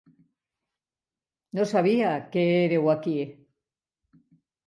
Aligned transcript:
No 1.59 1.65
sabia 1.73 2.09
que 2.35 2.43
éreu 2.63 2.85
aquí. 2.95 3.15